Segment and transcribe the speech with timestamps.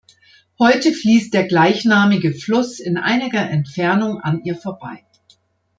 [0.57, 5.05] Heute fließt der gleichnamige Fluss in einiger Entfernung an ihr vorbei.